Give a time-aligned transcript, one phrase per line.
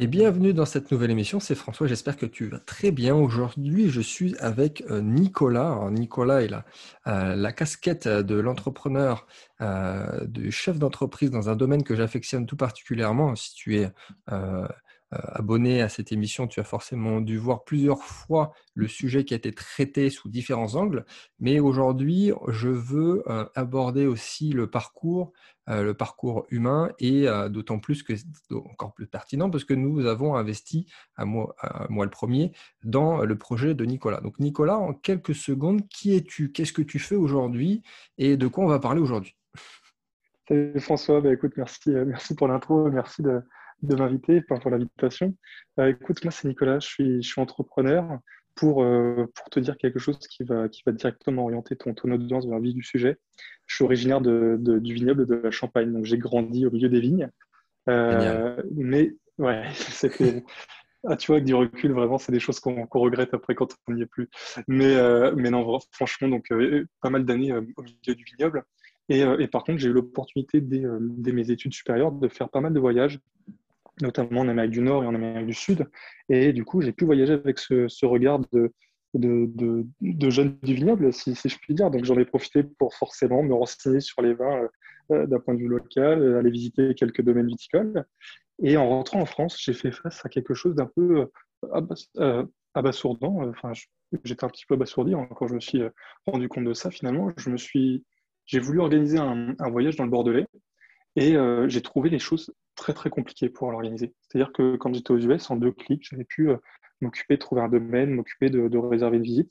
[0.00, 1.40] Et bienvenue dans cette nouvelle émission.
[1.40, 1.86] C'est François.
[1.86, 3.14] J'espère que tu vas très bien.
[3.14, 5.88] Aujourd'hui, je suis avec euh, Nicolas.
[5.90, 6.66] Nicolas est la,
[7.06, 9.26] euh, la casquette de l'entrepreneur,
[9.62, 13.34] euh, du chef d'entreprise dans un domaine que j'affectionne tout particulièrement.
[13.34, 13.90] Si tu es
[14.30, 14.68] euh,
[15.10, 19.36] abonné à cette émission, tu as forcément dû voir plusieurs fois le sujet qui a
[19.36, 21.04] été traité sous différents angles.
[21.40, 25.32] Mais aujourd'hui, je veux euh, aborder aussi le parcours,
[25.70, 30.06] euh, le parcours humain, et d'autant plus que c'est encore plus pertinent parce que nous
[30.06, 30.86] avons investi,
[31.16, 31.54] à moi,
[31.88, 32.52] moi le premier,
[32.84, 34.20] dans le projet de Nicolas.
[34.20, 36.52] Donc Nicolas, en quelques secondes, qui es-tu?
[36.52, 37.82] Qu'est-ce que tu fais aujourd'hui?
[38.18, 39.36] Et de quoi on va parler aujourd'hui?
[40.48, 43.42] Salut François, bah, écoute, merci, merci pour l'intro, merci de,
[43.82, 45.34] de m'inviter, pour l'invitation.
[45.78, 48.18] Euh, écoute, moi c'est Nicolas, je suis, je suis entrepreneur.
[48.54, 52.10] Pour, euh, pour te dire quelque chose qui va, qui va directement orienter ton, ton
[52.10, 53.16] audience vers le vif du sujet.
[53.66, 56.98] Je suis originaire de, du vignoble de la Champagne, donc j'ai grandi au milieu des
[56.98, 57.30] vignes.
[57.88, 60.42] Euh, mais ouais, c'était.
[61.06, 63.92] Ah, tu vois, avec du recul, vraiment, c'est des choses qu'on regrette après quand on
[63.92, 64.28] n'y est plus.
[64.66, 64.96] Mais,
[65.36, 66.48] mais non, franchement, donc
[67.00, 68.64] pas mal d'années au milieu du vignoble.
[69.08, 72.60] Et, et par contre, j'ai eu l'opportunité dès, dès, mes études supérieures de faire pas
[72.60, 73.20] mal de voyages
[74.00, 75.86] notamment en Amérique du Nord et en Amérique du Sud.
[76.28, 78.72] Et du coup, j'ai pu voyager avec ce, regard de,
[79.14, 81.90] de, de, du vignoble, si, je puis dire.
[81.90, 84.68] Donc, j'en ai profité pour forcément me renseigner sur les vins euh,
[85.12, 88.04] euh, d'un point de vue local, euh, aller visiter quelques domaines viticoles.
[88.62, 91.30] Et en rentrant en France, j'ai fait face à quelque chose d'un peu
[92.74, 93.48] abasourdant.
[93.48, 93.72] Enfin,
[94.24, 95.82] j'étais un petit peu abasourdi quand je me suis
[96.26, 96.90] rendu compte de ça.
[96.90, 97.32] Finalement,
[98.46, 100.46] j'ai voulu organiser un voyage dans le Bordelais
[101.18, 104.14] et j'ai trouvé les choses très très compliqué pour l'organiser.
[104.22, 106.56] C'est-à-dire que quand j'étais aux US, en deux clics, j'avais pu euh,
[107.00, 109.50] m'occuper de trouver un domaine, m'occuper de, réserver une visite.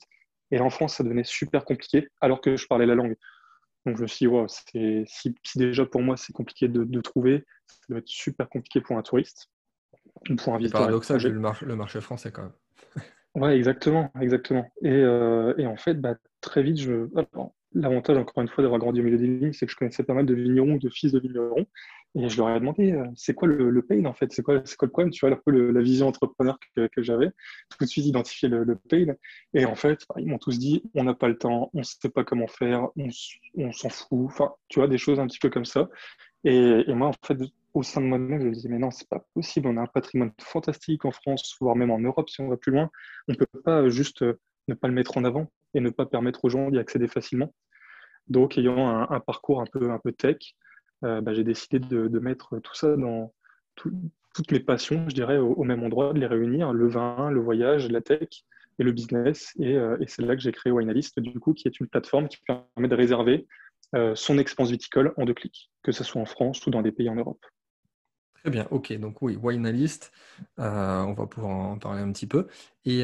[0.50, 3.16] Et en France, ça devenait super compliqué alors que je parlais la langue.
[3.84, 4.26] Donc je me suis
[4.74, 8.96] dit, si, déjà pour moi c'est compliqué de, trouver, ça doit être super compliqué pour
[8.96, 9.50] un touriste
[10.28, 10.80] ou pour un visiteur.
[10.80, 12.52] Paradoxal, le, le marché français quand même.
[13.34, 14.70] ouais, exactement, exactement.
[14.82, 17.08] Et, euh, en fait, bah, très vite, je.
[17.74, 20.14] L'avantage, encore une fois, d'avoir grandi au milieu des vignes, c'est que je connaissais pas
[20.14, 21.66] mal de vignerons, de fils de vignerons.
[22.14, 24.32] Et je leur ai demandé, euh, c'est quoi le, pain en fait?
[24.32, 25.10] C'est quoi, quoi, le problème?
[25.10, 27.28] Tu vois, un peu la vision entrepreneur que, j'avais.
[27.68, 29.14] Tout de suite identifier le, pain.
[29.52, 32.08] Et en fait, ils m'ont tous dit, on n'a pas le temps, on ne sait
[32.08, 34.26] pas comment faire, on, s'en fout.
[34.26, 35.88] Enfin, tu vois, des choses un petit peu comme ça.
[36.44, 37.38] Et, moi, en fait,
[37.74, 39.68] au sein de moi-même, je me disais, mais non, c'est pas possible.
[39.68, 42.72] On a un patrimoine fantastique en France, voire même en Europe si on va plus
[42.72, 42.90] loin.
[43.28, 46.06] On ne peut pas juste euh, ne pas le mettre en avant et ne pas
[46.06, 47.54] permettre aux gens d'y accéder facilement.
[48.28, 50.36] Donc, ayant un, parcours un peu, un peu tech,
[51.04, 53.32] euh, bah, j'ai décidé de, mettre tout ça dans
[53.74, 57.88] toutes mes passions, je dirais, au, même endroit, de les réunir, le vin, le voyage,
[57.88, 58.28] la tech
[58.78, 59.54] et le business.
[59.58, 62.38] Et, euh, c'est là que j'ai créé Winealist, du coup, qui est une plateforme qui
[62.46, 63.46] permet de réserver
[63.94, 66.92] euh, son expense viticole en deux clics, que ce soit en France ou dans des
[66.92, 67.44] pays en Europe.
[68.48, 68.94] Très bien, ok.
[68.98, 70.10] Donc oui, Winealist,
[70.58, 72.46] euh, on va pouvoir en parler un petit peu.
[72.86, 73.02] Et,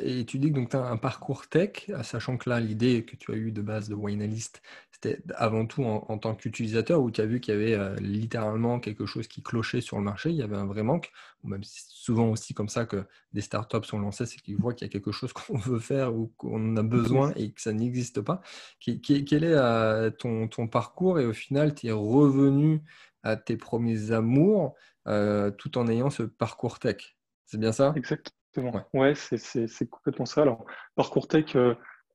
[0.00, 3.30] et tu dis que tu as un parcours tech, sachant que là, l'idée que tu
[3.30, 4.60] as eue de base de Winealist,
[5.04, 8.80] c'était avant tout en, tant qu'utilisateur où tu as vu qu'il y avait euh, littéralement
[8.80, 11.10] quelque chose qui clochait sur le marché, il y avait un vrai manque,
[11.42, 14.90] même souvent aussi comme ça que des startups sont lancées, c'est qu'ils voient qu'il y
[14.90, 18.40] a quelque chose qu'on veut faire ou qu'on a besoin et que ça n'existe pas.
[18.80, 22.80] Quel est euh, ton, ton, parcours et au final, tu es revenu
[23.24, 24.74] à tes premiers amours
[25.08, 27.92] euh, tout en ayant ce parcours tech C'est bien ça?
[27.96, 28.86] Exactement.
[28.92, 30.42] Ouais, c'est complètement ça.
[30.42, 30.64] Alors,
[30.94, 31.56] parcours tech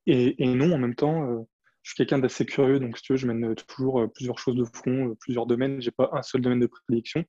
[0.06, 1.46] et, et, non en même temps
[1.84, 4.38] je suis quelqu'un d'assez curieux, donc si tu veux, je mène euh, toujours euh, plusieurs
[4.38, 5.82] choses de front, euh, plusieurs domaines.
[5.82, 7.24] Je n'ai pas un seul domaine de prédilection.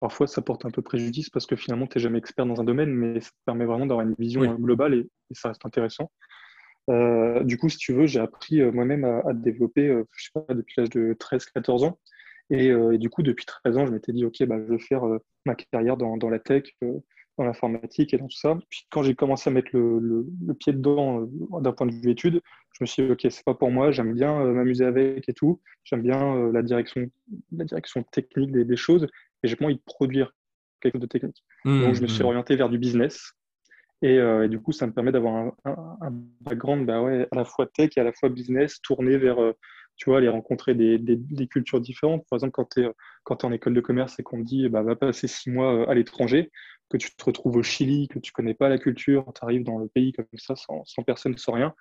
[0.00, 2.64] Parfois, ça porte un peu préjudice parce que finalement, tu n'es jamais expert dans un
[2.64, 6.10] domaine, mais ça te permet vraiment d'avoir une vision globale et, ça reste intéressant.
[6.88, 10.90] du coup, si tu veux, j'ai appris moi-même à, développer, je sais pas, depuis l'âge
[10.90, 11.98] de 13-14 ans.
[12.50, 15.02] Et, du coup, depuis 13 ans, je m'étais dit, OK, bah, je veux faire
[15.46, 16.64] ma carrière dans, dans la tech,
[17.40, 18.58] dans l'informatique et dans tout ça.
[18.68, 20.26] Puis quand j'ai commencé à mettre le,
[20.58, 23.54] pied dedans euh, d'un point de vue études, je me suis dit, OK, c'est pas
[23.54, 27.10] pour moi, j'aime bien euh, m'amuser avec et tout, j'aime bien euh, la, direction,
[27.52, 29.06] la direction technique des, choses
[29.42, 30.34] et j'ai pas envie de produire
[30.80, 31.42] quelque chose de technique.
[31.64, 32.26] Mmh, Donc je me suis mmh.
[32.26, 33.32] orienté vers du business.
[34.02, 34.18] Et,
[34.48, 36.10] du coup, ça me permet d'avoir un,
[36.40, 39.36] background bah ouais, à la fois tech et à la fois business, tourné vers,
[40.00, 42.24] tu vois, aller rencontrer des, des, cultures différentes.
[42.30, 42.90] Par exemple, quand tu es,
[43.28, 46.50] en école de commerce et qu'on te dit, bah, va passer six mois à l'étranger,
[46.88, 49.78] que tu te retrouves au Chili, que tu connais pas la culture, tu arrives dans
[49.78, 51.74] le pays comme ça sans, personne, sans rien.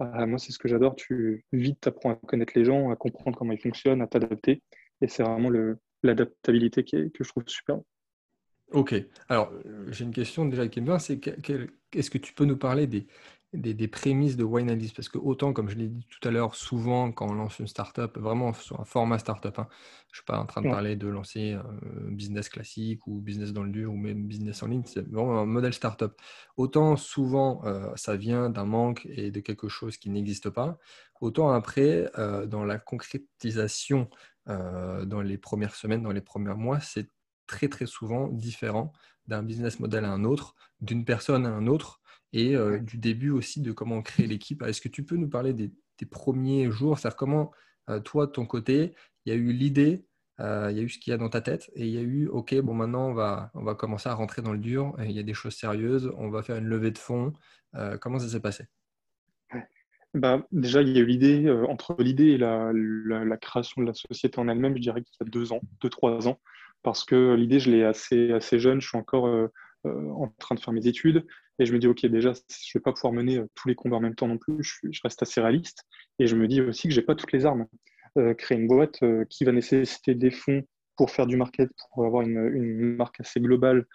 [0.00, 0.96] Bah, moi, c'est ce que j'adore.
[0.96, 4.64] Tu vite apprends à connaître les gens, à comprendre comment ils fonctionnent, à t'adapter.
[5.00, 5.50] Et c'est vraiment
[6.02, 7.78] l'adaptabilité que je trouve super.
[8.72, 8.96] Ok.
[9.28, 9.52] Alors,
[9.90, 11.20] j'ai une question déjà qui me vient, c'est
[11.94, 13.06] est-ce que tu peux nous parler des,
[13.52, 17.10] des, prémices de Analyst Parce que autant, comme je l'ai dit tout à l'heure, souvent
[17.10, 19.66] quand on lance une startup, vraiment sur un format startup, hein,
[20.08, 23.52] je ne suis pas en train de parler de lancer un business classique ou business
[23.52, 26.12] dans le dur ou même business en ligne, c'est vraiment un modèle startup.
[26.56, 30.78] Autant souvent euh, ça vient d'un manque et de quelque chose qui n'existe pas,
[31.20, 34.08] autant après, euh, dans la concrétisation
[34.48, 37.10] euh, dans les premières semaines, dans les premiers mois, c'est
[37.46, 38.92] très très souvent différent
[39.26, 41.99] d'un business model à un autre, d'une personne à un autre
[42.32, 44.62] et euh, du début aussi de comment créer l'équipe.
[44.62, 45.70] Est-ce que tu peux nous parler des,
[46.10, 47.50] premiers jours C'est-à-dire comment,
[47.90, 48.94] euh, toi, de ton côté,
[49.26, 50.06] il y a eu l'idée,
[50.40, 51.98] euh, il y a eu ce qu'il y a dans ta tête et il y
[51.98, 54.96] a eu, OK, bon, maintenant, on va, on va commencer à rentrer dans le dur,
[55.00, 57.34] il y a des choses sérieuses, on va faire une levée de fonds.
[58.00, 58.64] comment ça s'est passé?
[60.14, 63.94] Bah, déjà, il y a eu l'idée, entre l'idée et la, la, création de la
[63.94, 66.40] société en elle-même, je dirais qu'il y a deux ans, deux, trois ans,
[66.82, 69.28] parce que l'idée, je l'ai assez, assez jeune, je suis encore
[69.84, 71.26] en train de faire mes études,
[71.60, 73.74] et je me dis, OK, déjà, je ne vais pas pouvoir mener euh, tous les
[73.74, 74.54] combats en même temps non plus.
[74.62, 75.84] Je, reste assez réaliste.
[76.18, 77.66] Et je me dis aussi que je n'ai pas toutes les armes.
[78.16, 80.62] Euh, créer une boîte euh, qui va nécessiter des fonds
[80.96, 83.86] pour faire du market, pour avoir une, marque assez globale,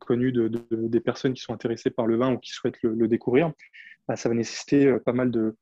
[0.00, 3.52] connue de, des personnes qui sont intéressées par le vin ou qui souhaitent le, découvrir,
[4.06, 5.56] bah, ça va nécessiter pas mal de,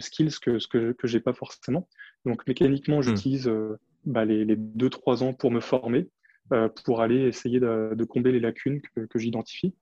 [0.00, 1.88] skills que, ce que je n'ai pas forcément.
[2.26, 3.02] Donc mécaniquement, hmm.
[3.02, 3.50] j'utilise
[4.04, 6.10] bah, les, les 2-3 ans pour me former,
[6.84, 9.74] pour aller essayer de, combler les lacunes que j'identifie.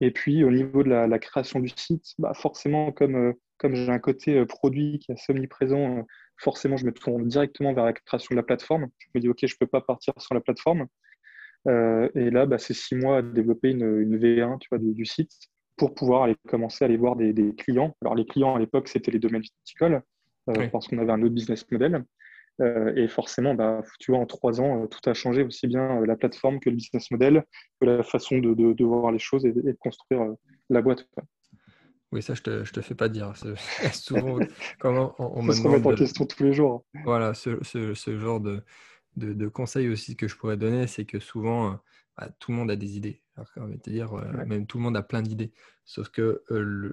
[0.00, 3.90] Et puis au niveau de la, création du site, bah forcément, comme, euh, comme j'ai
[3.90, 6.02] un côté euh, produit qui est assez omniprésent, euh,
[6.36, 8.88] forcément, je me tourne directement vers la création de la plateforme.
[8.98, 10.86] Je me dis, OK, je ne peux pas partir sur la plateforme.
[11.66, 15.32] et là, bah, c'est six mois à développer une, une V1 tu vois, du, site
[15.76, 17.96] pour pouvoir aller commencer à aller voir des, des clients.
[18.02, 20.02] Alors, les clients à l'époque, c'était les domaines viticoles
[20.72, 22.04] parce qu'on avait un autre business model.
[22.60, 26.00] Euh, et forcément, bah, tu vois, en trois ans, euh, tout a changé, aussi bien
[26.00, 27.44] euh, la plateforme que le business model,
[27.80, 30.34] que la façon de, de, voir les choses et, de construire
[30.68, 31.08] la boîte.
[32.10, 33.32] Oui, ça, je te, je te fais pas dire.
[33.92, 34.40] Souvent,
[34.80, 36.84] comment on, me remettre en question tous les jours.
[37.04, 38.62] Voilà, ce, ce, ce genre de,
[39.16, 41.78] de, de, conseils aussi que je pourrais donner, c'est que souvent,
[42.16, 43.22] bah, tout le monde a des idées.
[43.36, 44.12] Alors, on va te dire,
[44.46, 45.52] même tout le monde a plein d'idées.
[45.84, 46.92] Sauf que le,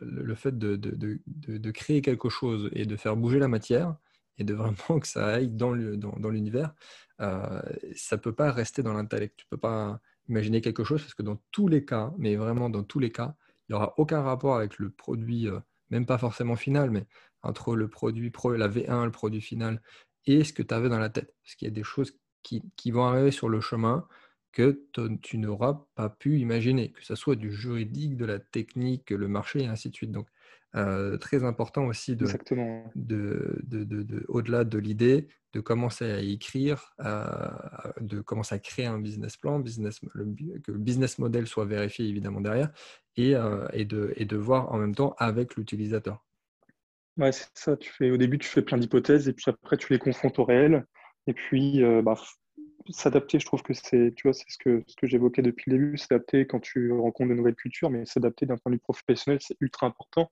[0.00, 3.96] le, fait de, de, créer quelque chose et de faire bouger la matière,
[4.38, 6.74] et de vraiment que ça aille dans l'univers,
[7.20, 7.62] euh,
[7.94, 9.36] ça ne peut pas rester dans l'intellect.
[9.36, 12.70] Tu ne peux pas imaginer quelque chose parce que dans tous les cas, mais vraiment
[12.70, 13.34] dans tous les cas,
[13.68, 17.06] il n'y aura aucun rapport avec le produit, euh, même pas forcément final, mais
[17.42, 19.82] entre le produit pro, la V1, le produit final,
[20.26, 21.34] et ce que tu avais dans la tête.
[21.42, 24.06] Parce qu'il y a des choses qui, vont arriver sur le chemin
[24.52, 24.82] que
[25.22, 29.62] tu n'auras pas pu imaginer, que ce soit du juridique, de la technique, le marché,
[29.62, 30.12] et ainsi de suite.
[30.12, 30.28] Donc,
[30.74, 32.26] euh, très important aussi de,
[32.94, 36.94] de, de, au-delà de l'idée, de commencer à écrire,
[38.00, 42.40] de commencer à créer un business plan, business, que le business model soit vérifié évidemment
[42.40, 42.70] derrière,
[43.16, 46.24] et, euh, et, de, et de voir en même temps avec l'utilisateur.
[47.18, 47.76] Ouais, c'est ça.
[47.76, 50.44] Tu fais, au début, tu fais plein d'hypothèses, et puis après, tu les confrontes au
[50.44, 50.86] réel.
[51.26, 52.16] Et puis, euh, bah,
[52.90, 56.46] s'adapter, je trouve que c'est, tu vois, c'est ce que, j'évoquais depuis le début, s'adapter
[56.46, 59.86] quand tu rencontres de nouvelles cultures, mais s'adapter d'un point de vue professionnel, c'est ultra
[59.86, 60.30] important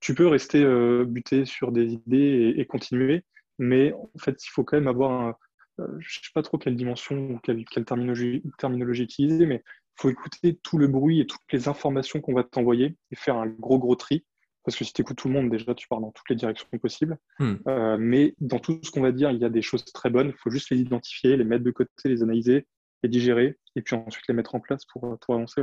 [0.00, 3.24] tu peux rester euh, buté sur des idées et, continuer,
[3.58, 5.36] mais en fait, il faut quand même avoir, un,
[5.80, 10.00] euh, je ne sais pas trop quelle dimension ou quelle, terminologie, terminologie, utiliser, mais il
[10.02, 13.46] faut écouter tout le bruit et toutes les informations qu'on va t'envoyer et faire un
[13.46, 14.24] gros, gros tri.
[14.64, 16.66] Parce que si tu écoutes tout le monde, déjà, tu pars dans toutes les directions
[16.80, 17.18] possibles.
[17.38, 17.54] Hmm.
[17.66, 20.28] Euh, mais dans tout ce qu'on va dire, il y a des choses très bonnes.
[20.28, 22.66] Il faut juste les identifier, les mettre de côté, les analyser,
[23.02, 25.62] les digérer, et puis ensuite les mettre en place pour, pour avancer.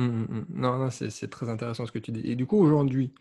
[0.00, 0.46] Mmh, mmh.
[0.50, 2.30] Non, non, c'est très intéressant ce que tu dis.
[2.30, 3.12] Et du coup, aujourd'hui,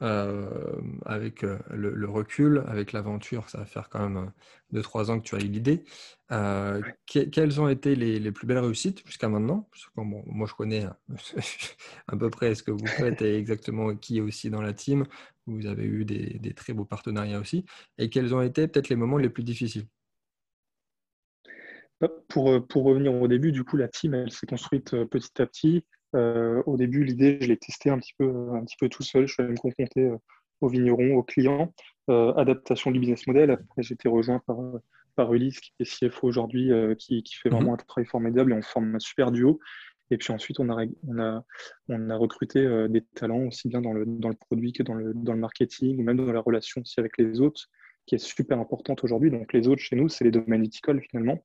[0.00, 4.32] euh, avec euh, le, recul, avec l'aventure, ça va faire quand même
[4.72, 5.84] 2-3 ans que tu as eu l'idée.
[6.30, 9.68] Euh, quelles ont été les, plus belles réussites jusqu'à maintenant?
[9.96, 10.86] Moi, je connais
[12.08, 15.04] à peu près ce que vous faites et exactement qui est aussi dans la team.
[15.46, 17.64] Vous avez eu des, des très beaux partenariats aussi.
[17.96, 19.86] Et quels ont été peut-être les moments les plus difficiles?
[22.28, 25.84] Pour, pour, revenir au début, du coup, la team, elle s'est construite petit à petit.
[26.14, 29.26] Euh, au début, l'idée, je l'ai testée un petit peu, un petit peu tout seul.
[29.26, 30.16] Je suis allé me confronter euh,
[30.60, 31.72] aux vignerons, aux clients.
[32.10, 33.50] Euh, adaptation du business model.
[33.50, 34.56] Après, j'ai été rejoint par,
[35.14, 37.74] par Ulysse, qui est CFO aujourd'hui, qui, qui, fait vraiment mhm.
[37.80, 39.60] un travail formidable et on forme un super duo.
[40.10, 41.44] Et puis ensuite, on a, on a,
[41.88, 45.12] on a recruté des talents aussi bien dans le, dans le produit que dans le,
[45.14, 47.68] dans le marketing, ou même dans la relation aussi avec les autres,
[48.06, 49.30] qui est super importante aujourd'hui.
[49.30, 51.44] Donc les autres chez nous, c'est les domaines viticoles finalement,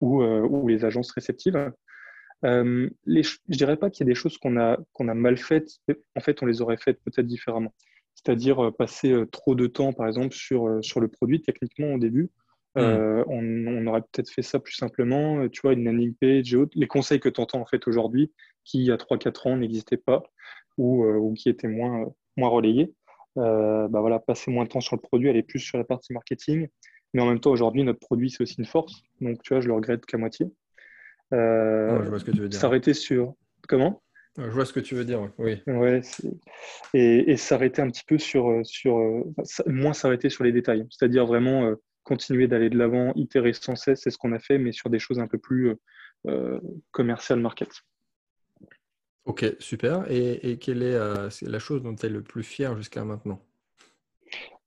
[0.00, 1.72] ou, ou les agences réceptives.
[2.44, 5.14] Euh, les, je ne dirais pas qu'il y a des choses qu'on a, qu'on a
[5.14, 5.78] mal faites,
[6.16, 7.72] en fait, on les aurait faites peut-être différemment.
[8.14, 11.98] C'est-à-dire euh, passer euh, trop de temps, par exemple, sur, sur le produit, techniquement, au
[11.98, 12.30] début.
[12.76, 13.22] Hmm.
[13.28, 16.72] on, aurait peut-être fait ça plus simplement, tu vois, une landing page et autres.
[16.74, 18.32] Les conseils que tu entends en fait aujourd'hui,
[18.64, 20.24] qui il y a 3-4 ans n'existaient pas.
[20.76, 22.92] ou, qui étaient moins, moins relayées.
[23.36, 26.66] bah voilà, passer moins de temps sur le produit, aller plus sur la partie marketing.
[27.12, 29.04] Mais en même temps, aujourd'hui, notre produit, c'est aussi une force.
[29.20, 30.48] Donc, tu vois, je le regrette qu'à moitié.
[31.34, 32.60] Je vois ce que tu veux dire.
[32.60, 33.34] S'arrêter sur.
[33.68, 34.02] Comment?
[34.36, 35.62] Je vois ce que tu veux dire, oui.
[35.68, 36.00] Ouais,
[36.92, 38.60] et, s'arrêter un petit peu sur.
[38.64, 38.98] sur
[39.66, 40.86] moins s'arrêter sur les détails.
[40.90, 44.72] C'est-à-dire vraiment continuer d'aller de l'avant, itérer sans cesse, c'est ce qu'on a fait, mais
[44.72, 45.74] sur des choses un peu plus
[46.26, 46.60] euh,
[46.90, 47.70] commerciales market.
[49.24, 50.04] Ok, super.
[50.10, 50.98] Et, quelle est,
[51.42, 53.40] la chose dont tu es le plus fier jusqu'à maintenant?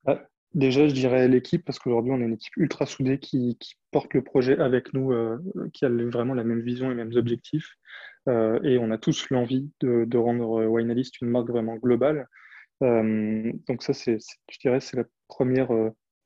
[0.03, 3.59] Bah, Déjà, je dirais l'équipe, parce qu'aujourd'hui, on est une équipe ultra soudée qui,
[3.91, 5.37] porte le projet avec nous, euh,
[5.71, 7.75] qui a vraiment la même vision et les mêmes objectifs.
[8.27, 12.27] Euh, et on a tous l'envie de, rendre Winealist une marque vraiment globale.
[12.81, 15.69] Euh, donc ça, je dirais, c'est la première,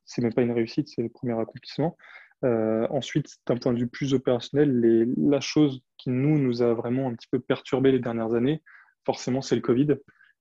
[0.05, 1.97] c'est même pas une réussite, c'est le premier accomplissement.
[2.41, 7.15] ensuite, d'un point de vue plus opérationnel, la chose qui nous, nous a vraiment un
[7.15, 8.61] petit peu perturbé les dernières années,
[9.05, 9.97] forcément, c'est le Covid.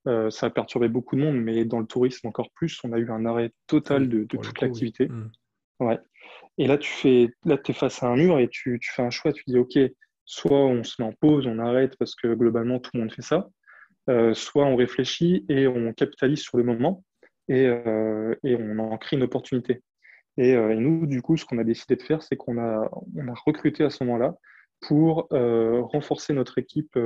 [0.07, 2.99] Euh, ça a perturbé beaucoup de monde, mais dans le tourisme encore plus, on a
[2.99, 5.11] eu un arrêt total de, toute l'activité.
[5.79, 5.99] Ouais.
[6.59, 9.11] Et là, tu fais, là, es face à un mur et tu, tu, fais un
[9.11, 9.33] choix.
[9.33, 9.79] Tu dis, OK,
[10.25, 13.23] soit on se met en pause, on arrête parce que globalement, tout le monde fait
[13.23, 13.49] ça.
[14.09, 17.05] Euh, soit on réfléchit et on capitalise sur le moment
[17.49, 19.83] et, euh, et on en crée une opportunité.
[20.39, 23.29] Et, et, nous, du coup, ce qu'on a décidé de faire, c'est qu'on a, on
[23.29, 24.35] a recruté à ce moment-là
[24.81, 26.99] pour renforcer notre équipe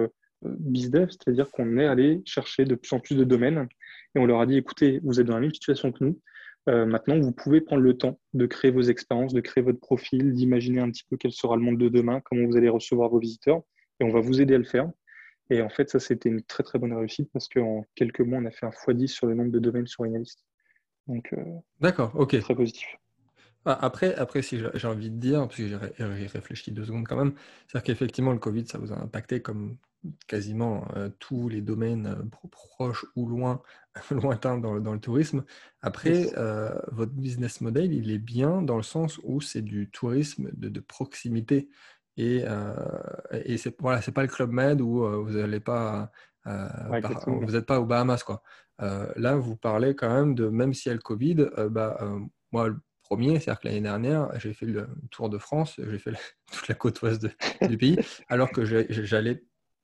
[0.44, 3.68] BizDev, c'est-à-dire qu'on est allé chercher de plus en plus de domaines
[4.14, 6.20] et on leur a dit écoutez, vous êtes dans la même situation que nous.
[6.68, 10.32] Euh, maintenant, vous pouvez prendre le temps de créer vos expériences, de créer votre profil,
[10.32, 13.18] d'imaginer un petit peu quel sera le monde de demain, comment vous allez recevoir vos
[13.18, 13.62] visiteurs,
[14.00, 14.90] et on va vous aider à le faire.
[15.50, 18.46] Et en fait, ça, c'était une très très bonne réussite parce qu'en quelques mois, on
[18.46, 20.42] a fait un x10 sur le nombre de domaines sur Analyst.
[21.06, 21.44] Donc, euh,
[21.80, 22.38] d'accord, ok.
[22.40, 22.96] Très positif.
[23.64, 25.76] Après, après, si j'ai envie de dire, parce que j'ai
[26.26, 27.35] réfléchi deux secondes quand même,
[27.66, 29.78] c'est-à-dire qu'effectivement, le Covid, ça vous a impacté comme
[30.26, 33.62] quasiment euh, tous les domaines euh, proches ou loin,
[34.11, 35.44] lointains dans, dans, le tourisme.
[35.80, 40.50] Après, euh, votre business model, il est bien dans le sens où c'est du tourisme
[40.52, 41.68] de, de proximité.
[42.16, 42.44] Et,
[43.44, 46.12] et c'est voilà, pas le Club Med où vous n'allez pas,
[46.47, 48.23] vous n'êtes pas aux Bahamas.
[48.23, 48.40] Quoi.
[48.78, 51.99] là, vous parlez quand même de, même s'il y a le Covid, bah,
[52.52, 52.71] moi,
[53.14, 56.12] premier, c'est-à-dire que l'année dernière, j'ai fait le Tour de France, j'ai fait
[56.52, 57.26] toute la côte ouest
[57.68, 59.42] du pays, alors que j'allais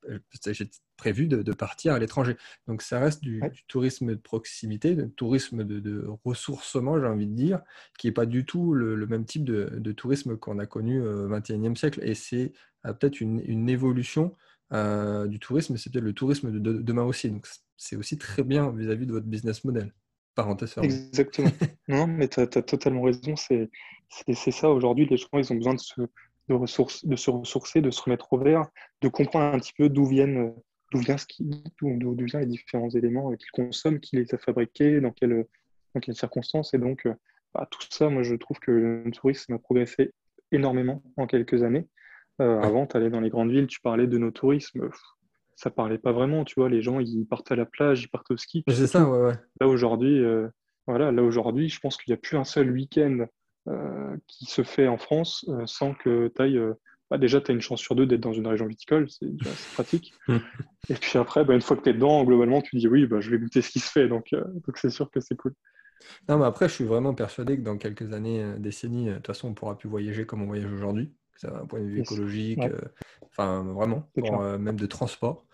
[0.09, 2.37] euh, j'ai prévu de, partir à l'étranger.
[2.67, 7.61] Donc ça reste du, tourisme de proximité, du tourisme de, ressourcement, j'ai envie de dire,
[7.99, 11.77] qui n'est pas du tout le, même type de, tourisme qu'on a connu au XXIe
[11.77, 12.01] siècle.
[12.03, 12.53] Et c'est
[12.87, 14.35] euh, peut-être une, évolution
[14.73, 17.31] euh, du tourisme, c'est peut-être le tourisme de, demain aussi.
[17.31, 17.47] Donc
[17.77, 19.93] c'est aussi très bien vis-à-vis de votre business model.
[20.43, 21.51] Parenthèse Exactement.
[21.89, 23.35] non, mais tu as, totalement raison.
[23.37, 24.71] C'est ça.
[24.71, 26.01] Aujourd'hui, les gens, ils ont besoin de se
[26.49, 28.67] de, ressources, de se ressourcer, de se remettre au vert,
[29.03, 30.53] de comprendre un petit peu d'où viennent,
[30.93, 31.49] d'où vient ce qui,
[31.81, 35.47] d'où, viennent les différents éléments qu'ils consomment, qui les a fabriqués, dans quelles,
[35.95, 36.75] dans quelles circonstances.
[36.75, 37.07] Et donc,
[37.55, 40.13] bah, tout ça, moi, je trouve que le tourisme a progressé
[40.53, 41.87] énormément en quelques années.
[42.41, 44.89] Euh, avant, tu allais dans les grandes villes, tu parlais de nos tourismes,
[45.61, 48.33] ça parlait pas vraiment, tu vois, les gens, ils partaient à la plage, ils partaient
[48.33, 48.65] au ski.
[48.67, 49.35] C'est ça, ouais, ouais.
[49.61, 50.49] Là, aujourd'hui, euh,
[50.87, 53.27] voilà, là, aujourd'hui, je pense qu'il n'y a plus un seul week-end
[53.69, 56.61] euh, qui se fait en France euh, sans que tu ailles.
[57.11, 59.29] Bah, déjà, tu as une chance sur deux d'être dans une région viticole, c'est
[59.75, 60.15] pratique.
[60.29, 60.39] Hmm.
[60.89, 63.21] Et puis après, bah, une fois que tu es dedans, globalement, tu dis oui, bah,
[63.21, 64.09] je vais goûter ce qui se fait.
[64.09, 65.53] Donc, donc c'est sûr que c'est cool.
[66.31, 69.49] Non, mais après, je suis vraiment persuadé que dans quelques années, décennies, de toute façon,
[69.49, 71.13] on pourra plus voyager comme on voyage aujourd'hui.
[71.37, 72.61] Ça un point de vue écologique,
[73.23, 74.09] enfin vraiment,
[74.59, 75.47] même de transport.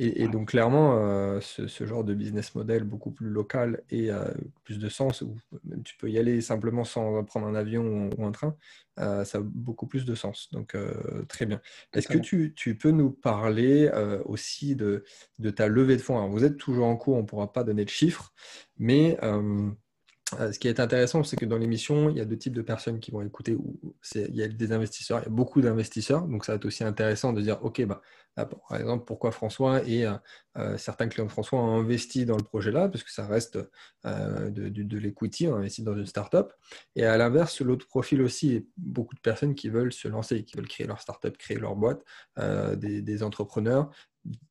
[0.00, 4.22] Et, donc clairement, euh, ce, genre de business model beaucoup plus local et euh,
[4.62, 5.34] plus de sens, où
[5.64, 8.56] même tu peux y aller simplement sans prendre un avion ou, un train,
[9.00, 10.50] euh, ça a beaucoup plus de sens.
[10.52, 10.76] Donc
[11.26, 11.60] très bien.
[11.94, 13.90] Est-ce que tu, tu, peux nous parler
[14.24, 15.02] aussi de,
[15.40, 16.16] de, ta levée de fonds?
[16.16, 18.32] Alors, Vous êtes toujours en cours, on ne pourra pas donner de chiffres,
[18.78, 19.18] mais
[20.38, 22.62] euh, ce qui est intéressant, c'est que dans l'émission, il y a deux types de
[22.62, 23.56] personnes qui vont écouter.
[24.14, 26.26] Il y a des investisseurs, il y a beaucoup d'investisseurs.
[26.26, 28.02] Donc, ça va être aussi intéressant de dire, OK, bah,
[28.36, 30.12] par exemple, pourquoi François et euh,
[30.58, 33.58] euh, certains clients de François ont investi dans le projet-là, parce que ça reste
[34.04, 36.52] de, de, l'equity, on investit dans une startup.
[36.94, 40.68] Et à l'inverse, l'autre profil aussi, beaucoup de personnes qui veulent se lancer, qui veulent
[40.68, 42.02] créer leur startup, créer leur boîte,
[42.76, 43.90] des entrepreneurs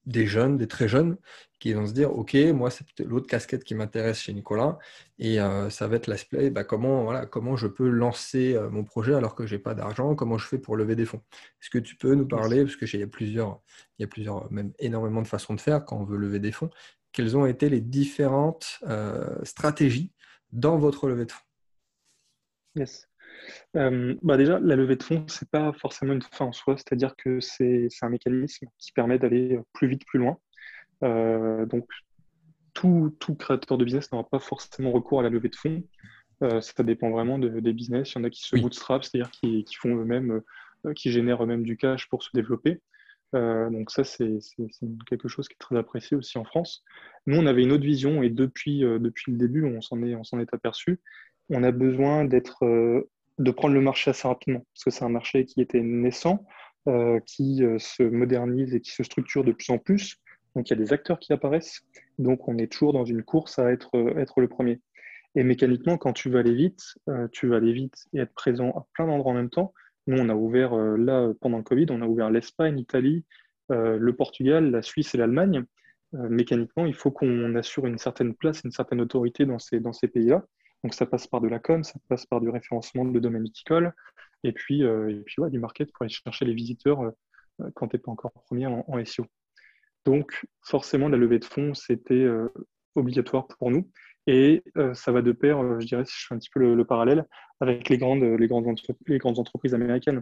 [0.06, 1.18] des jeunes, des très jeunes,
[1.60, 4.78] qui vont se dire, OK, moi, c'est l'autre casquette qui m'intéresse chez Nicolas,
[5.18, 8.84] et euh, ça va être l'aspect, bah, comment, voilà, comment je peux lancer euh, mon
[8.84, 11.22] projet alors que je n'ai pas d'argent, comment je fais pour lever des fonds.
[11.62, 13.60] Est-ce que tu peux nous parler, parce qu'il y a plusieurs,
[13.98, 16.52] il y a plusieurs, même énormément de façons de faire quand on veut lever des
[16.52, 16.70] fonds,
[17.12, 20.12] quelles ont été les différentes euh, stratégies
[20.52, 21.44] dans votre levée de fonds?
[22.76, 23.07] Yes.
[23.76, 26.78] Euh, bah déjà, la levée de fonds, ce n'est pas forcément une fin en soi,
[26.78, 30.38] c'est-à-dire que c'est un mécanisme qui permet d'aller plus vite, plus loin.
[31.02, 31.88] donc,
[32.74, 35.84] tout, tout, créateur de business n'aura pas forcément recours à la levée de fonds.
[36.62, 38.14] ça dépend vraiment des business.
[38.14, 40.42] Il y en a qui se bootstrap, c'est-à-dire qui, qui, font eux-mêmes,
[40.96, 42.82] qui génèrent eux-mêmes du cash pour se développer.
[43.36, 44.40] Euh, donc ça, c'est
[45.08, 46.84] quelque chose qui est très apprécié aussi en France.
[47.26, 50.12] Nous, on avait une autre vision et depuis, euh, depuis le début, on s'en est,
[50.12, 51.00] est aperçu.
[51.50, 55.10] On a besoin d'être, euh, de prendre le marché assez rapidement parce que c'est un
[55.10, 56.46] marché qui était naissant,
[57.26, 60.18] qui se modernise et qui se structure de plus en plus.
[60.56, 61.82] Donc il y a des acteurs qui apparaissent.
[62.18, 64.80] Donc on est toujours dans une course à être, être le premier.
[65.36, 66.96] Et mécaniquement, quand tu veux aller vite,
[67.34, 69.74] tu vas aller vite et être présent à plein d'endroits en même temps.
[70.08, 73.26] Nous, on a ouvert, euh, là, pendant le Covid, on a ouvert l'Espagne, l'Italie,
[73.72, 75.66] euh, le Portugal, la Suisse et l'Allemagne.
[76.14, 79.92] Euh, mécaniquement, il faut qu'on assure une certaine place, une certaine autorité dans ces, dans
[79.92, 80.46] ces pays-là.
[80.84, 83.94] Donc, ça passe par de la com, ça passe par du référencement de domaine viticole,
[84.44, 87.12] et puis, et puis du market pour aller chercher les visiteurs
[87.74, 89.26] quand tu n'es pas encore premier en, SEO.
[90.06, 92.28] Donc, forcément, la levée de fonds, c'était
[92.96, 93.90] obligatoire pour nous.
[94.28, 96.76] Et euh, ça va de pair, euh, je dirais, si je fais un petit peu
[96.76, 97.26] le, parallèle,
[97.62, 98.68] avec les grandes, les grandes,
[99.08, 100.22] les grandes entreprises américaines.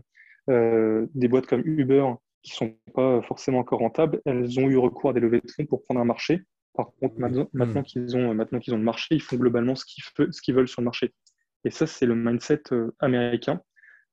[0.50, 2.06] Euh, des boîtes comme Uber,
[2.44, 5.52] qui ne sont pas forcément encore rentables, elles ont eu recours à des levées de
[5.52, 6.44] fonds pour prendre un marché.
[6.75, 9.86] Par contre, maintenant, maintenant qu'ils ont, maintenant qu'ils ont le marché, ils font globalement ce
[9.86, 11.13] qu'ils, ce qu'ils veulent sur le marché.
[11.63, 12.63] Et ça, c'est le mindset
[13.00, 13.62] américain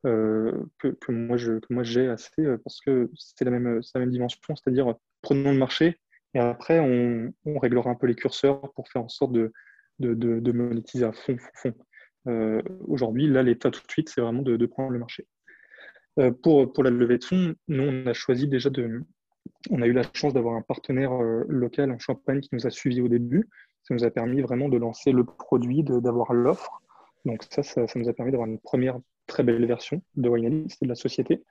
[0.04, 4.11] que, que, moi, je, que moi j'ai assez parce que c'est la même, la même
[4.11, 6.00] dimension, c'est-à-dire prenons le marché
[6.35, 9.52] et après on, on réglera un peu les curseurs pour faire en sorte de,
[9.99, 11.37] de, monétiser à fond.
[11.54, 11.75] fond,
[12.28, 15.26] euh, Aujourd'hui, là, l'état tout de suite, c'est vraiment de, prendre le marché.
[16.19, 19.02] Euh, pour, pour la levée de fonds, nous, on a choisi déjà de.
[19.71, 22.71] On a eu la chance d'avoir un partenaire euh, local en Champagne qui nous a
[22.71, 23.49] suivis au début.
[23.83, 26.83] Ça nous a permis vraiment de lancer le produit, d'avoir l'offre.
[27.25, 30.87] Donc, ça, ça, nous a permis d'avoir une première très belle version de Winealist et
[30.87, 31.42] de la société.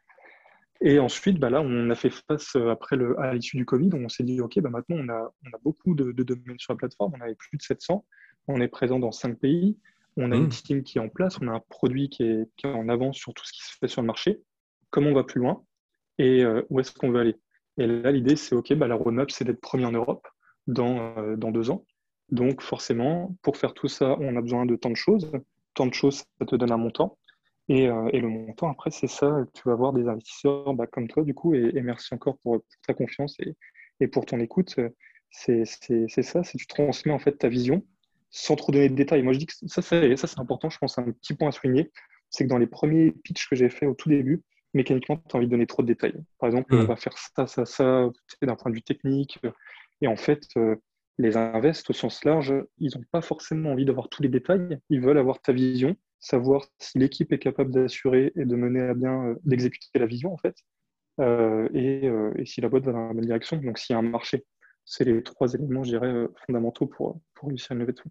[0.82, 4.10] Et ensuite, bah là, on a fait face après le, à l'issue du Covid, on
[4.10, 6.77] s'est dit, OK, bah maintenant, on a, on a beaucoup de, de, domaines sur la
[6.77, 8.03] plateforme, on avait plus de 700
[8.48, 9.77] on est présent dans cinq pays,
[10.18, 10.50] on a une mmh.
[10.50, 13.46] team qui est en place, on a un produit qui est, en avance sur tout
[13.46, 14.41] ce qui se fait sur le marché,
[14.89, 15.63] comment on va plus loin?
[16.18, 17.36] Et euh, où est-ce qu'on veut aller?
[17.77, 20.27] Et là, l'idée, c'est OK, bah, la roadmap, c'est d'être premier en Europe
[20.68, 21.86] dans, euh, dans deux ans.
[22.29, 25.31] Donc, forcément, pour faire tout ça, on a besoin de tant de choses.
[25.74, 27.18] Tant de choses, ça te donne un montant.
[27.70, 29.46] Et, euh, le montant, après, c'est ça.
[29.53, 31.53] Tu vas avoir des investisseurs bah, comme toi, du coup.
[31.53, 33.55] Et, merci encore pour, ta confiance et,
[34.00, 34.75] et pour ton écoute.
[35.29, 37.86] C'est ça, c'est tu transmets en fait ta vision
[38.31, 39.24] sans trop donner de détails.
[39.24, 40.70] Moi, je dis que ça, ça c'est important.
[40.70, 41.92] Je pense un petit point à souligner.
[42.29, 44.42] C'est que dans les premiers pitchs que j'ai fait au tout début,
[44.74, 46.24] mécaniquement, tu as envie de donner trop de détails.
[46.40, 46.86] Par exemple, on mm.
[46.86, 48.10] va faire ça, ça, ça,
[48.42, 49.40] d'un point de vue technique.
[50.01, 50.75] Et en fait, euh,
[51.18, 54.79] les invests au sens large, ils n'ont pas forcément envie d'avoir tous les détails.
[54.90, 58.94] Ils veulent avoir ta vision, savoir si l'équipe est capable d'assurer et de mener à
[58.94, 60.55] bien, euh, d'exécuter la vision, en fait.
[61.20, 63.57] Euh, et, et, si la boîte va dans la bonne direction.
[63.57, 64.46] Donc, s'il y a un marché,
[64.86, 68.10] c'est les trois éléments, je dirais, fondamentaux pour, pour réussir une levée de fonds.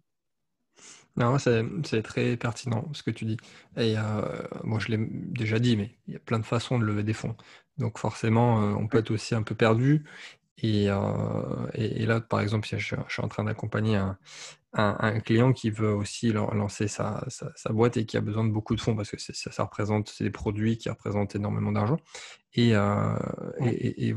[1.21, 3.37] Non, c'est très pertinent ce que tu dis.
[3.77, 4.23] Et euh,
[4.65, 7.13] moi, je l'ai déjà dit, mais il y a plein de façons de lever des
[7.13, 7.37] fonds.
[7.77, 10.05] Donc forcément, euh, on peut être aussi un peu perdu.
[10.63, 14.19] Et, euh, et, là, par exemple, je, je suis en train d'accompagner un,
[14.73, 18.77] un, client qui veut aussi lancer sa, sa, boîte et qui a besoin de beaucoup
[18.77, 21.99] de fonds parce que ça, ça, représente des produits qui représentent énormément d'argent.
[22.55, 23.15] Et, euh,
[23.61, 24.13] et,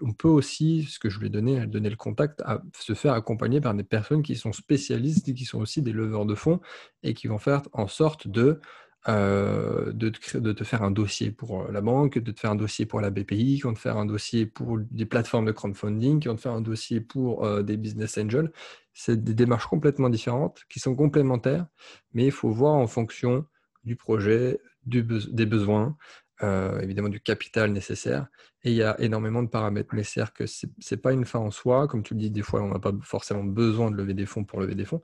[0.00, 3.12] on peut aussi, ce que je lui ai donné, donner le contact, à se faire
[3.12, 6.60] accompagner par des personnes qui sont spécialistes et qui sont aussi des leveurs de fonds
[7.02, 8.60] et qui vont faire en sorte de
[9.08, 12.50] euh, de, te, de, te, faire un dossier pour euh, la banque, de te faire
[12.50, 15.52] un dossier pour la BPI, qui vont te faire un dossier pour des plateformes de
[15.52, 18.50] crowdfunding, qui vont te faire un dossier pour euh, des business angels.
[18.94, 21.66] C'est des démarches complètement différentes qui sont complémentaires,
[22.14, 23.46] mais il faut voir en fonction
[23.84, 25.96] du projet, du des besoins,
[26.42, 28.26] euh, évidemment du capital nécessaire.
[28.62, 29.94] Et il y a énormément de paramètres.
[29.94, 31.86] Mais c'est que ce n'est pas une fin en soi.
[31.88, 34.44] Comme tu le dis, des fois, on n'a pas forcément besoin de lever des fonds
[34.44, 35.00] pour lever des fonds.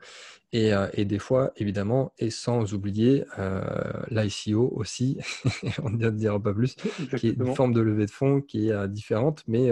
[0.53, 3.63] Et, euh, et des fois, évidemment, et sans oublier euh,
[4.11, 5.19] l'ICO aussi,
[5.83, 6.77] on ne dira pas plus,
[7.17, 9.71] qui est une forme de levée de fonds qui est différente, mais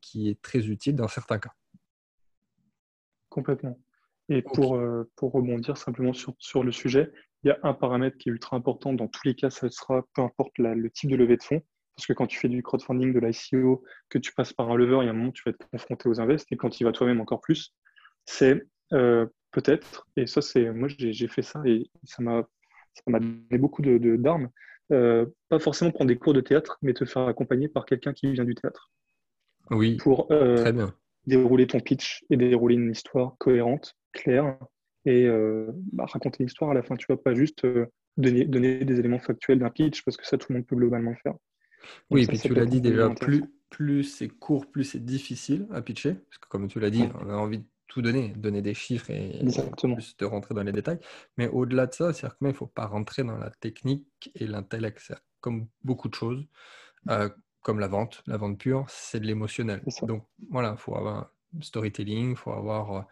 [0.00, 1.52] qui est très utile dans certains cas.
[3.28, 3.78] Complètement.
[4.28, 4.80] Et pour,
[5.16, 8.56] pour rebondir simplement sur, sur le sujet, il y a un paramètre qui est ultra
[8.56, 8.92] important.
[8.92, 11.62] Dans tous les cas, ça sera peu importe le type de levée de fonds.
[11.96, 14.98] Parce que quand tu fais du crowdfunding, de l'ICO, que tu passes par un lever,
[15.02, 16.50] il y a un moment où tu vas être confronté aux invests.
[16.50, 17.74] Et quand il va toi-même encore plus,
[18.24, 22.46] c'est euh, peut-être, et ça, c'est moi, j'ai fait ça et ça m'a
[23.06, 24.48] donné beaucoup d'armes.
[24.90, 28.12] De, euh, pas forcément prendre des cours de théâtre, mais te faire accompagner par quelqu'un
[28.12, 28.90] qui vient du théâtre.
[29.70, 30.92] Oui, pour, euh, très bien.
[31.26, 34.58] dérouler ton pitch et dérouler une histoire cohérente, claire,
[35.04, 36.96] et euh, bah, raconter une histoire à la fin.
[36.96, 37.86] Tu vas pas juste euh,
[38.16, 41.10] donner, donner, des éléments factuels d'un pitch parce que ça, tout le monde peut globalement
[41.10, 41.34] le faire.
[42.10, 45.82] oui, et puis tu l'as dit déjà, plus, plus c'est court, plus c'est difficile à
[45.82, 46.14] pitcher.
[46.14, 49.10] Parce que comme tu l'as dit, on a envie de tout donner, donner des chiffres
[49.10, 51.00] et plus de rentrer dans les détails.
[51.36, 55.12] Mais au-delà de ça, c'est-à-dire qu'il ne faut pas rentrer dans la technique et l'intellect.
[55.40, 56.46] Comme beaucoup de choses,
[57.08, 57.30] euh,
[57.62, 59.82] comme la vente, la vente pure, c'est de l'émotionnel.
[60.02, 61.32] Donc voilà, il faut avoir
[61.62, 63.06] storytelling, il faut avoir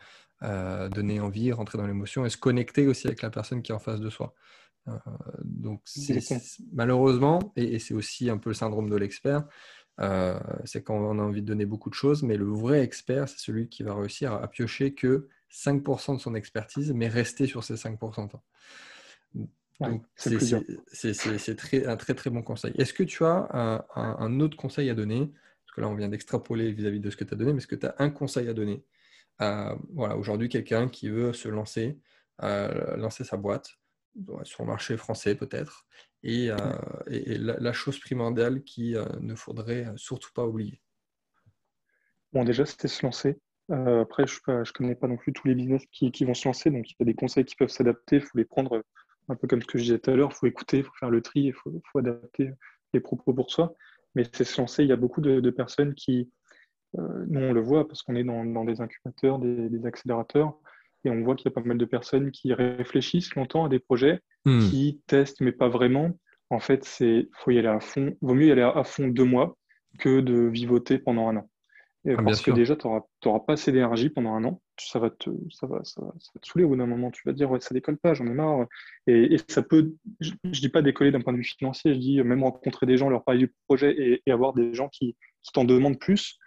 [0.44, 3.74] euh, donné envie, rentrer dans l'émotion et se connecter aussi avec la personne qui est
[3.74, 4.34] en face de soi.
[4.86, 4.92] Euh,
[5.42, 5.82] donc
[6.72, 9.44] malheureusement, et, c'est aussi un peu le syndrome de l'expert,
[10.00, 13.28] euh, c'est quand on a envie de donner beaucoup de choses, mais le vrai expert,
[13.28, 17.64] c'est celui qui va réussir à, piocher que 5% de son expertise, mais rester sur
[17.64, 18.28] ces 5%.
[19.80, 20.04] Donc,
[20.92, 22.72] c'est un très très bon conseil.
[22.78, 25.32] Est-ce que tu as un, autre conseil à donner?
[25.64, 27.66] Parce que là, on vient d'extrapoler vis-à-vis de ce que tu as donné, mais est-ce
[27.66, 28.84] que tu as un conseil à donner?
[29.38, 31.98] À voilà, aujourd'hui quelqu'un qui veut se lancer,
[32.40, 33.78] lancer sa boîte
[34.42, 35.86] sur le marché français peut-être,
[36.22, 36.50] et,
[37.08, 40.80] la, chose primordiale qu'il ne faudrait surtout pas oublier.
[42.32, 43.38] Bon, déjà, c'était se lancer.
[43.70, 46.70] après, je ne connais pas non plus tous les business qui, qui, vont se lancer,
[46.70, 48.82] donc il y a des conseils qui peuvent s'adapter, il faut les prendre
[49.28, 50.92] un peu comme ce que je disais tout à l'heure, il faut écouter, il faut
[50.98, 52.50] faire le tri, il faut, adapter
[52.92, 53.74] les propos pour soi.
[54.14, 56.30] Mais c'est se lancer, il y a beaucoup de, personnes qui,
[56.94, 60.58] nous on le voit parce qu'on est dans, des incubateurs, des accélérateurs,
[61.04, 63.78] et on voit qu'il y a pas mal de personnes qui réfléchissent longtemps à des
[63.78, 64.60] projets, hmm.
[64.68, 66.10] qui testent, mais pas vraiment.
[66.50, 68.16] En fait, c'est faut y aller à fond.
[68.20, 69.56] Vaut mieux y aller à fond deux mois
[69.98, 71.50] que de vivoter pendant un an.
[72.06, 74.62] Ah, parce que déjà, tu n'auras pas assez d'énergie pendant un an.
[74.80, 77.10] Ça va, te, ça, va, ça, va, te saouler au bout d'un moment.
[77.10, 78.66] Tu vas dire, ouais, ça décolle pas, j'en ai marre.
[79.06, 82.22] Et, ça peut, je ne dis pas décoller d'un point de vue financier, je dis
[82.22, 85.16] même rencontrer des gens, leur parler du projet et, avoir des gens qui,
[85.52, 86.38] t'en demandent plus.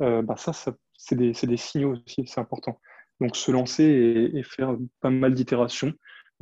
[0.00, 2.80] Euh, bah ça, ça c'est des, des, signaux aussi, c'est important.
[3.20, 5.92] Donc se lancer et, faire pas mal d'itérations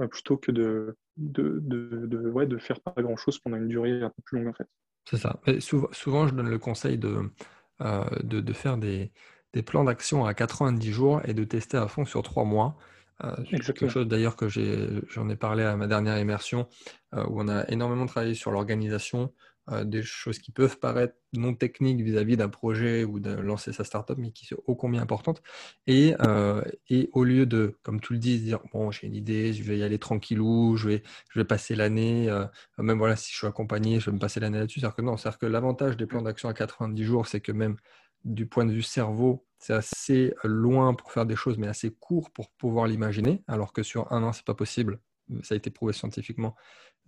[0.01, 4.11] euh, plutôt que de, de, de, ouais, de faire pas grand-chose pendant une durée un
[4.11, 4.69] peu plus longue en fait.
[5.09, 5.41] C'est ça.
[5.61, 7.31] souvent, souvent, je donne le conseil de,
[7.81, 9.11] euh, de, faire des,
[9.55, 12.77] des plans d'action à 90 jours et de tester à fond sur 3 mois.
[13.25, 16.69] Euh, quelque chose d'ailleurs que j'en ai, parlé à ma dernière immersion,
[17.13, 19.33] où on a énormément travaillé sur l'organisation,
[19.85, 24.17] des choses qui peuvent paraître non techniques vis-à-vis d'un projet ou de lancer sa startup,
[24.19, 25.43] mais qui sont ô combien importantes.
[25.87, 29.53] Et, euh, et au lieu de, comme tu le dis, dire bon, j'ai une idée,
[29.53, 32.47] je vais y aller tranquillou, je vais, je vais passer l'année, euh,
[32.79, 34.81] même voilà, si je suis accompagné, je vais me passer l'année là-dessus.
[34.81, 37.77] C'est-à-dire que non, c'est-à-dire que l'avantage des plans d'action à 90 jours, c'est que même
[38.25, 42.31] du point de vue cerveau, c'est assez loin pour faire des choses, mais assez court
[42.31, 45.01] pour pouvoir l'imaginer, alors que sur un an, c'est pas possible.
[45.43, 46.57] Ça a été prouvé scientifiquement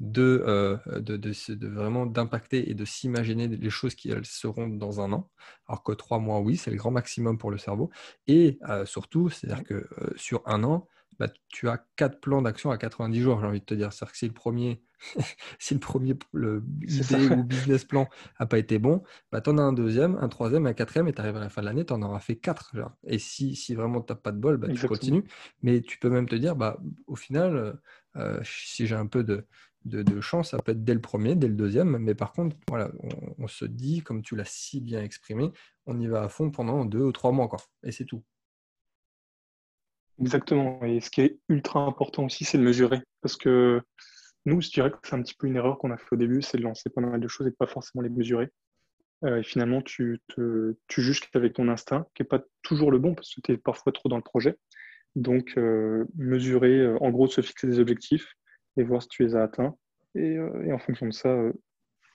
[0.03, 5.13] euh, de, de, vraiment d'impacter et de s'imaginer les choses qui elles seront dans un
[5.13, 5.31] an.
[5.69, 7.91] Alors que trois mois, oui, c'est le grand maximum pour le cerveau.
[8.27, 12.71] Et euh, surtout, c'est-à-dire que euh, sur un an, bah, tu as quatre plans d'action
[12.71, 13.93] à 90 jours, j'ai envie de te dire.
[13.93, 14.83] C'est-à-dire que si le premier,
[15.59, 18.09] si le premier le idée ou business plan
[18.39, 21.13] n'a pas été bon, bah, tu en as un deuxième, un troisième, un quatrième, et
[21.13, 22.75] tu arrives à la fin de l'année, tu en auras fait quatre.
[23.07, 25.25] Et si, si vraiment tu n'as pas de bol, bah, tu continues.
[25.63, 27.79] Mais tu peux même te dire, bah, au final,
[28.43, 29.47] si j'ai un peu de,
[29.85, 32.91] de, chance, ça peut être dès le premier, dès le deuxième, mais par contre, voilà,
[33.39, 35.51] on, se dit, comme tu l'as si bien exprimé,
[35.87, 38.23] on y va à fond pendant deux ou trois mois, quoi, et c'est tout.
[40.19, 43.81] Exactement, et ce qui est ultra important aussi, c'est de mesurer, parce que
[44.47, 46.43] nous, je dirais que c'est un petit peu une erreur qu'on a fait au début,
[46.43, 48.49] c'est de lancer pas mal de choses et de pas forcément les mesurer.
[49.25, 52.99] Euh, et finalement, tu, te, tu juges qu'avec ton instinct, qui n'est pas toujours le
[52.99, 54.57] bon, parce que tu es parfois trop dans le projet.
[55.17, 58.33] Donc, euh, mesurer, euh, en gros, se fixer des objectifs,
[58.77, 59.77] et voir si tu les as atteints.
[60.15, 61.53] Et, euh, en fonction de ça, euh,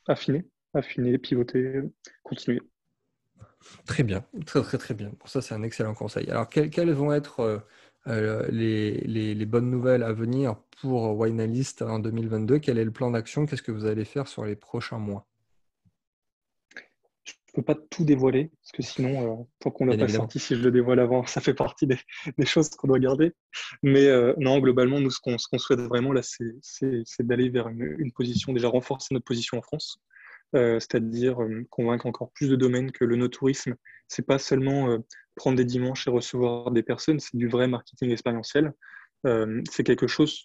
[0.08, 1.82] affiner, affiner, pivoter,
[2.24, 2.62] continuer.
[3.86, 5.10] Très bien, très très très bien.
[5.12, 6.30] Pour ça, c'est un excellent conseil.
[6.30, 7.64] Alors, quelles, vont être
[8.08, 11.42] euh, les, bonnes nouvelles à venir pour Wine
[11.82, 13.46] en 2022 Quel est le plan d'action?
[13.46, 15.26] Qu'est-ce que vous allez faire sur les prochains mois?
[17.56, 20.62] Peux pas tout dévoiler, parce que sinon, euh, tant qu'on l'a pas sorti, si je
[20.62, 21.88] le dévoile avant, ça fait partie
[22.38, 23.34] des, choses qu'on doit garder.
[23.82, 28.54] Mais euh, non, globalement, nous, ce qu'on souhaite vraiment, là, c'est d'aller vers une, position,
[28.54, 29.98] déjà renforcer notre position en France,
[30.56, 31.38] euh, c'est-à-dire
[31.70, 33.76] convaincre encore plus de domaines que le no-tourisme,
[34.08, 34.98] c'est pas seulement
[35.36, 38.74] prendre des dimanches et recevoir des personnes, c'est du vrai marketing expérientiel.
[39.70, 40.44] c'est quelque chose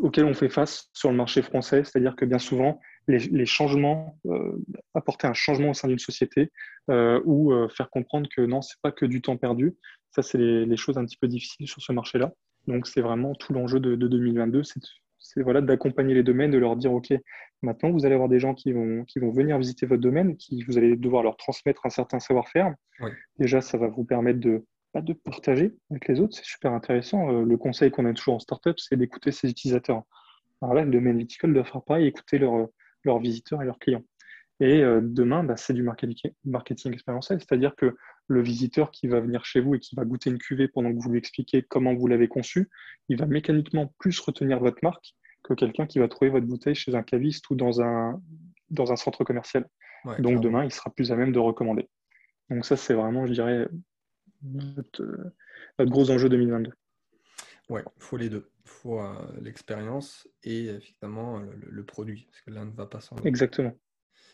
[0.00, 4.56] auquel on fait face sur le marché français, c'est-à-dire que bien souvent, les, changements, euh,
[4.94, 6.50] apporter un changement au sein d'une société
[6.90, 9.76] euh, ou euh, faire comprendre que non, c'est pas que du temps perdu.
[10.10, 12.32] Ça, c'est les, choses un petit peu difficiles sur ce marché-là.
[12.66, 16.92] Donc, c'est vraiment tout l'enjeu de, 2022, c'est voilà, d'accompagner les domaines, de leur dire,
[16.92, 17.12] OK,
[17.62, 20.62] maintenant, vous allez avoir des gens qui vont, qui vont venir visiter votre domaine, qui
[20.62, 22.72] vous allez devoir leur transmettre un certain savoir-faire.
[23.38, 26.36] Déjà, ça va vous permettre de, bah, de partager avec les autres.
[26.36, 27.42] C'est super intéressant.
[27.42, 30.04] le conseil qu'on a toujours en startup, c'est d'écouter ses utilisateurs.
[30.62, 32.68] Alors là, le domaine viticole doit faire pareil, écouter leur,
[33.04, 34.04] leurs visiteurs et leurs clients.
[34.60, 37.96] Et demain, bah, c'est du marketing, expérientiel, c'est-à-dire que
[38.28, 40.98] le visiteur qui va venir chez vous et qui va goûter une cuvée pendant que
[41.02, 42.70] vous lui expliquez comment vous l'avez conçue,
[43.08, 46.94] il va mécaniquement plus retenir votre marque que quelqu'un qui va trouver votre bouteille chez
[46.94, 48.22] un caviste ou dans un,
[48.70, 49.68] dans un centre commercial.
[50.18, 51.88] Donc demain, il sera plus à même de recommander.
[52.50, 53.68] Donc ça, c'est vraiment, je dirais,
[54.42, 55.32] notre,
[55.80, 56.72] gros enjeu 2022.
[57.70, 58.50] Oui, il faut les deux.
[58.64, 63.16] Il faut euh, l'expérience et effectivement le, produit, parce que l'un ne va pas sans
[63.24, 63.72] Exactement.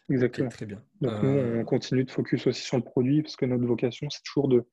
[0.09, 0.49] Exactement.
[0.49, 0.83] très bien.
[1.01, 4.09] Donc nous, euh, on continue de focus aussi sur le produit, parce que notre vocation,
[4.11, 4.65] c'est toujours de,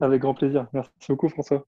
[0.00, 0.66] Avec grand plaisir.
[0.72, 1.66] Merci beaucoup, François.